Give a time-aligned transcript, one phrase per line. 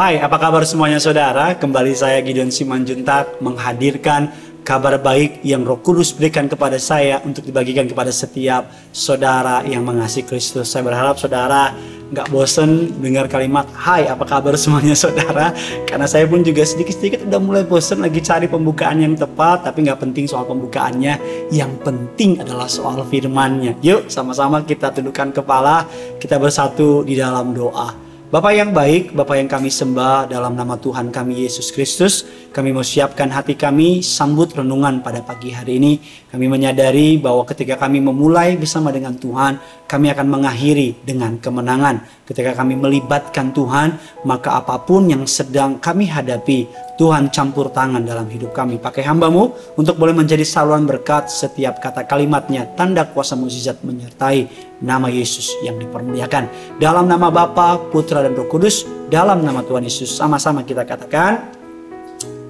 [0.00, 1.52] Hai, apa kabar semuanya saudara?
[1.60, 4.32] Kembali saya Gideon Simanjuntak menghadirkan
[4.64, 10.24] kabar baik yang Roh Kudus berikan kepada saya untuk dibagikan kepada setiap saudara yang mengasihi
[10.24, 10.72] Kristus.
[10.72, 11.76] Saya berharap saudara
[12.16, 15.52] nggak bosen dengar kalimat Hai, apa kabar semuanya saudara?
[15.84, 20.00] Karena saya pun juga sedikit-sedikit udah mulai bosen lagi cari pembukaan yang tepat, tapi nggak
[20.00, 21.20] penting soal pembukaannya.
[21.52, 23.76] Yang penting adalah soal firmannya.
[23.84, 25.84] Yuk, sama-sama kita tundukkan kepala,
[26.16, 28.08] kita bersatu di dalam doa.
[28.30, 32.22] Bapak yang baik, Bapak yang kami sembah dalam nama Tuhan kami Yesus Kristus,
[32.54, 35.98] kami mau siapkan hati kami sambut renungan pada pagi hari ini.
[36.30, 39.58] Kami menyadari bahwa ketika kami memulai bersama dengan Tuhan,
[39.90, 42.06] kami akan mengakhiri dengan kemenangan.
[42.22, 46.70] Ketika kami melibatkan Tuhan, maka apa pun yang sedang kami hadapi,
[47.02, 48.78] Tuhan campur tangan dalam hidup kami.
[48.78, 55.10] Pakai hambamu untuk boleh menjadi saluran berkat setiap kata kalimatnya, tanda kuasa mukjizat menyertai nama
[55.10, 56.76] Yesus yang dipermuliakan.
[56.78, 61.60] Dalam nama Bapa, Putra, dan Roh Kudus, dalam nama Tuhan Yesus, sama-sama kita katakan,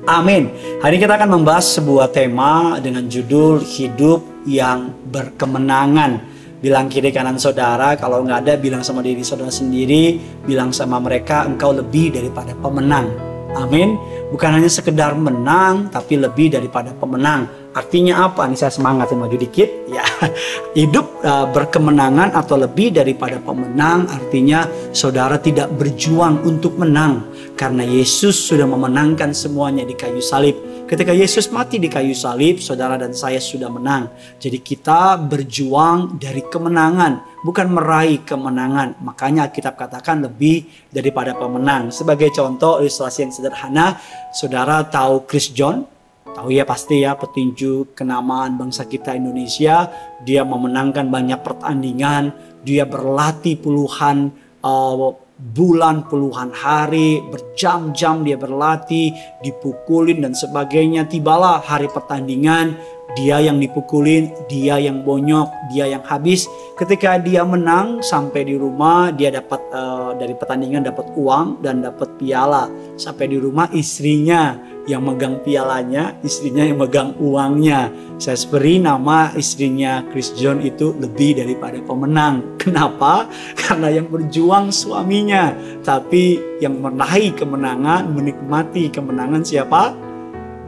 [0.09, 0.51] Amin.
[0.81, 6.19] Hari ini kita akan membahas sebuah tema dengan judul hidup yang berkemenangan.
[6.61, 11.45] Bilang kiri kanan saudara, kalau nggak ada bilang sama diri saudara sendiri, bilang sama mereka
[11.45, 13.13] engkau lebih daripada pemenang.
[13.55, 13.97] Amin.
[14.31, 17.47] Bukan hanya sekedar menang, tapi lebih daripada pemenang.
[17.71, 18.51] Artinya apa?
[18.51, 19.69] Ini saya semangat saya maju dikit.
[19.87, 20.03] Ya,
[20.81, 24.11] hidup uh, berkemenangan atau lebih daripada pemenang.
[24.11, 30.59] Artinya saudara tidak berjuang untuk menang, karena Yesus sudah memenangkan semuanya di kayu salib.
[30.91, 34.11] Ketika Yesus mati di kayu salib, saudara dan saya sudah menang.
[34.43, 38.99] Jadi kita berjuang dari kemenangan, bukan meraih kemenangan.
[38.99, 41.95] Makanya Alkitab katakan lebih daripada pemenang.
[41.95, 44.03] Sebagai contoh ilustrasi yang sederhana,
[44.35, 46.00] saudara tahu Chris John?
[46.41, 49.93] Tahu ya pasti ya petinju kenamaan bangsa kita Indonesia.
[50.25, 52.33] Dia memenangkan banyak pertandingan,
[52.65, 54.33] dia berlatih puluhan
[54.65, 59.13] uh, bulan puluhan hari berjam-jam dia berlatih
[59.45, 62.77] dipukulin dan sebagainya tibalah hari pertandingan
[63.19, 66.47] dia yang dipukulin, dia yang bonyok, dia yang habis.
[66.79, 72.09] Ketika dia menang sampai di rumah, dia dapat uh, dari pertandingan dapat uang dan dapat
[72.17, 72.71] piala.
[72.95, 74.57] Sampai di rumah istrinya
[74.89, 77.91] yang megang pialanya, istrinya yang megang uangnya.
[78.17, 82.43] Saya beri nama istrinya Chris John itu lebih daripada pemenang.
[82.63, 83.29] Kenapa?
[83.55, 85.55] Karena yang berjuang suaminya,
[85.87, 90.10] tapi yang meraih kemenangan, menikmati kemenangan siapa?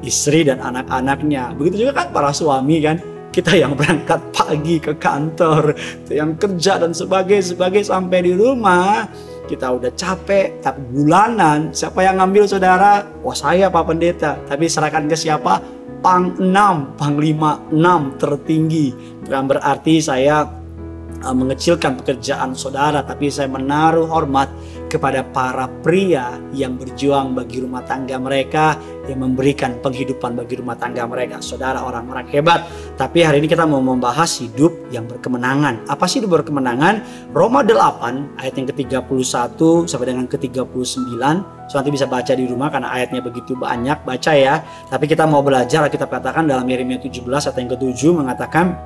[0.03, 1.55] Istri dan anak-anaknya.
[1.57, 2.99] Begitu juga kan para suami kan,
[3.33, 5.73] kita yang berangkat pagi ke kantor,
[6.13, 9.09] yang kerja dan sebagainya, sebagai sampai di rumah
[9.49, 13.05] kita udah capek, tapi bulanan siapa yang ngambil saudara?
[13.25, 15.61] Wah saya Pak Pendeta, tapi serahkan ke siapa?
[16.03, 18.91] Pang 6, Panglima 6 tertinggi.
[19.23, 20.62] Bukan berarti saya
[21.23, 24.51] uh, mengecilkan pekerjaan saudara, tapi saya menaruh hormat
[24.93, 28.77] kepada para pria yang berjuang bagi rumah tangga mereka,
[29.09, 32.69] yang memberikan penghidupan bagi rumah tangga mereka, saudara orang-orang hebat.
[33.01, 35.89] Tapi hari ini kita mau membahas hidup yang berkemenangan.
[35.89, 37.01] Apa sih hidup berkemenangan?
[37.33, 39.57] Roma 8 ayat yang ke-31
[39.89, 41.17] sampai dengan ke-39.
[41.73, 44.61] So, nanti bisa baca di rumah karena ayatnya begitu banyak, baca ya.
[44.93, 48.77] Tapi kita mau belajar, kita katakan dalam Yeremia 17 ayat yang ke-7 mengatakan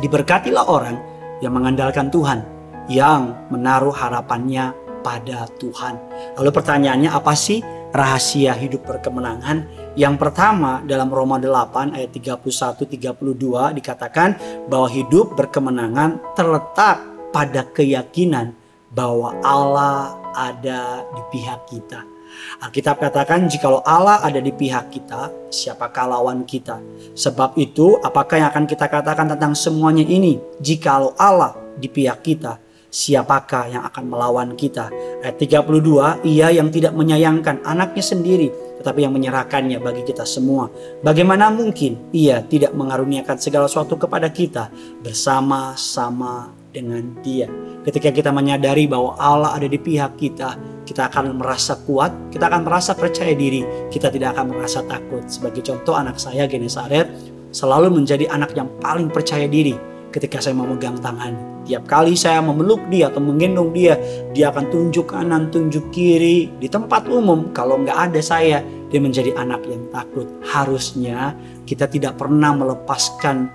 [0.00, 2.40] diberkatilah orang yang mengandalkan Tuhan,
[2.88, 4.72] yang menaruh harapannya
[5.04, 5.94] pada Tuhan.
[6.34, 7.62] Lalu pertanyaannya apa sih
[7.94, 9.66] rahasia hidup berkemenangan?
[9.96, 14.28] Yang pertama dalam Roma 8 ayat 31 32 dikatakan
[14.68, 18.52] bahwa hidup berkemenangan terletak pada keyakinan
[18.92, 22.15] bahwa Allah ada di pihak kita.
[22.62, 26.80] Alkitab katakan jikalau Allah ada di pihak kita, siapakah lawan kita?
[27.12, 30.40] Sebab itu apakah yang akan kita katakan tentang semuanya ini?
[30.60, 32.56] Jikalau Allah di pihak kita,
[32.88, 34.88] siapakah yang akan melawan kita?
[35.20, 38.48] Ayat 32, ia yang tidak menyayangkan anaknya sendiri,
[38.80, 40.72] tetapi yang menyerahkannya bagi kita semua.
[41.04, 44.72] Bagaimana mungkin ia tidak mengaruniakan segala sesuatu kepada kita
[45.04, 47.48] bersama-sama dengan dia.
[47.88, 52.68] Ketika kita menyadari bahwa Allah ada di pihak kita, kita akan merasa kuat, kita akan
[52.68, 55.24] merasa percaya diri, kita tidak akan merasa takut.
[55.24, 57.08] Sebagai contoh anak saya Genesaret
[57.56, 59.72] selalu menjadi anak yang paling percaya diri
[60.12, 63.98] ketika saya memegang tangan Tiap kali saya memeluk dia atau menggendong dia,
[64.30, 66.46] dia akan tunjuk kanan, tunjuk kiri.
[66.62, 70.30] Di tempat umum, kalau nggak ada saya, dia menjadi anak yang takut.
[70.46, 71.34] Harusnya
[71.66, 73.50] kita tidak pernah melepaskan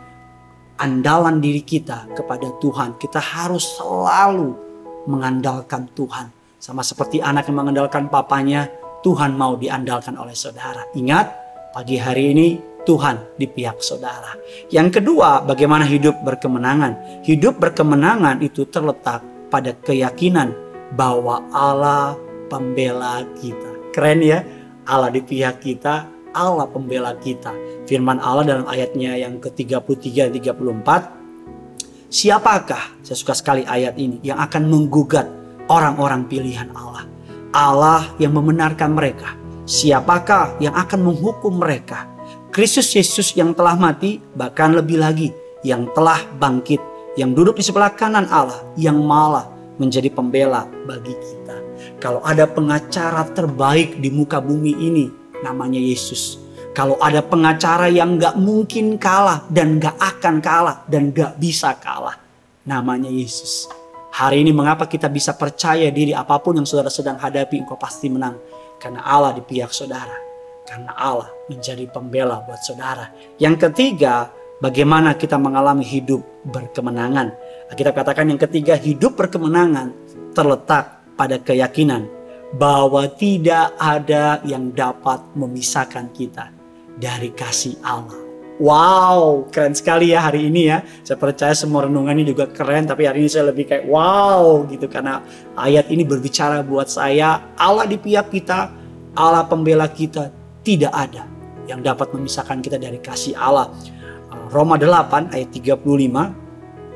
[0.82, 2.98] andalan diri kita kepada Tuhan.
[2.98, 4.58] Kita harus selalu
[5.06, 6.34] mengandalkan Tuhan.
[6.58, 8.66] Sama seperti anak yang mengandalkan papanya,
[9.06, 10.86] Tuhan mau diandalkan oleh saudara.
[10.98, 11.26] Ingat,
[11.74, 12.48] pagi hari ini
[12.86, 14.34] Tuhan di pihak saudara.
[14.74, 17.26] Yang kedua, bagaimana hidup berkemenangan?
[17.26, 19.22] Hidup berkemenangan itu terletak
[19.54, 20.54] pada keyakinan
[20.98, 22.18] bahwa Allah
[22.50, 23.94] pembela kita.
[23.94, 24.46] Keren ya,
[24.86, 27.52] Allah di pihak kita, Allah pembela kita.
[27.88, 31.22] Firman Allah dalam ayatnya yang ke-33 34
[32.12, 35.32] Siapakah, saya suka sekali ayat ini, yang akan menggugat
[35.72, 37.08] orang-orang pilihan Allah?
[37.56, 39.32] Allah yang membenarkan mereka.
[39.64, 42.12] Siapakah yang akan menghukum mereka?
[42.52, 45.32] Kristus Yesus yang telah mati, bahkan lebih lagi,
[45.64, 46.84] yang telah bangkit,
[47.16, 49.48] yang duduk di sebelah kanan Allah, yang malah
[49.80, 51.64] menjadi pembela bagi kita.
[52.04, 56.38] Kalau ada pengacara terbaik di muka bumi ini, namanya Yesus.
[56.72, 62.16] Kalau ada pengacara yang gak mungkin kalah dan gak akan kalah dan gak bisa kalah,
[62.64, 63.68] namanya Yesus.
[64.12, 68.08] Hari ini mengapa kita bisa percaya diri apa pun yang saudara sedang hadapi, engkau pasti
[68.08, 68.40] menang.
[68.80, 70.32] Karena Allah di pihak saudara
[70.72, 73.12] karena Allah menjadi pembela buat saudara.
[73.36, 74.32] Yang ketiga,
[74.64, 77.36] bagaimana kita mengalami hidup berkemenangan.
[77.76, 79.92] Kita katakan yang ketiga, hidup berkemenangan
[80.32, 82.08] terletak pada keyakinan
[82.56, 86.52] bahwa tidak ada yang dapat memisahkan kita
[87.00, 88.20] dari kasih Allah.
[88.62, 90.86] Wow, keren sekali ya hari ini ya.
[91.02, 94.86] Saya percaya semua renungan ini juga keren, tapi hari ini saya lebih kayak wow gitu
[94.86, 95.26] karena
[95.58, 98.70] ayat ini berbicara buat saya Allah di pihak kita,
[99.18, 100.30] Allah pembela kita,
[100.62, 101.26] tidak ada
[101.66, 103.74] yang dapat memisahkan kita dari kasih Allah.
[104.30, 105.82] Uh, Roma 8 ayat 35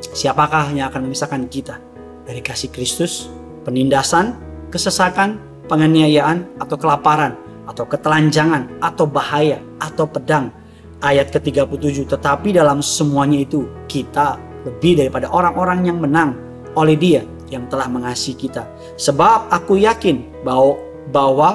[0.06, 1.82] Siapakah yang akan memisahkan kita
[2.30, 3.26] dari kasih Kristus,
[3.66, 4.38] penindasan,
[4.76, 5.40] kesesakan,
[5.72, 10.52] penganiayaan atau kelaparan atau ketelanjangan atau bahaya atau pedang.
[11.00, 14.36] Ayat ke-37 tetapi dalam semuanya itu kita
[14.68, 16.36] lebih daripada orang-orang yang menang
[16.76, 18.68] oleh Dia yang telah mengasihi kita.
[19.00, 20.76] Sebab aku yakin bahwa
[21.14, 21.50] bahwa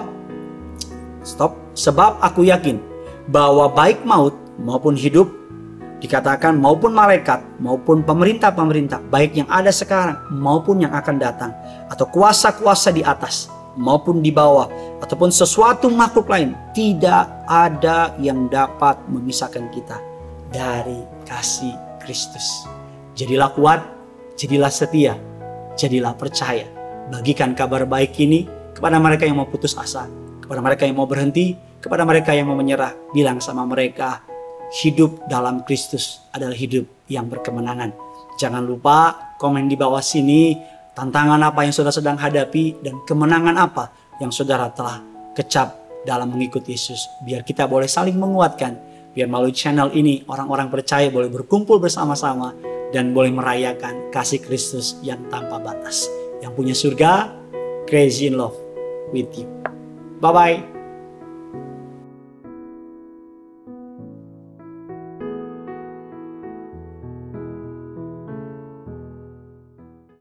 [1.20, 2.76] stop Sebab aku yakin
[3.31, 5.32] bahwa baik maut maupun hidup
[6.00, 11.52] dikatakan maupun malaikat maupun pemerintah-pemerintah baik yang ada sekarang maupun yang akan datang
[11.93, 14.67] atau kuasa-kuasa di atas maupun di bawah
[15.05, 20.00] ataupun sesuatu makhluk lain tidak ada yang dapat memisahkan kita
[20.50, 21.73] dari kasih
[22.03, 22.67] Kristus.
[23.14, 23.81] Jadilah kuat,
[24.35, 25.14] jadilah setia,
[25.79, 26.67] jadilah percaya.
[27.11, 30.06] Bagikan kabar baik ini kepada mereka yang mau putus asa,
[30.43, 34.23] kepada mereka yang mau berhenti, kepada mereka yang mau menyerah, bilang sama mereka,
[34.70, 37.90] hidup dalam Kristus adalah hidup yang berkemenangan.
[38.38, 40.55] Jangan lupa komen di bawah sini
[40.94, 43.90] tantangan apa yang saudara sedang hadapi dan kemenangan apa
[44.22, 45.02] yang saudara telah
[45.34, 45.75] kecap
[46.06, 47.05] dalam mengikuti Yesus.
[47.26, 48.88] Biar kita boleh saling menguatkan.
[49.11, 52.55] Biar melalui channel ini orang-orang percaya boleh berkumpul bersama-sama
[52.94, 56.06] dan boleh merayakan kasih Kristus yang tanpa batas.
[56.38, 57.12] Yang punya surga,
[57.90, 58.55] crazy in love
[59.11, 59.50] with you.
[60.22, 60.80] Bye-bye.